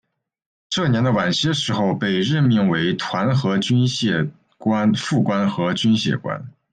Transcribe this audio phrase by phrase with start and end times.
[0.67, 6.49] 这年的晚些时候被任命为团和军械官副官和军械官。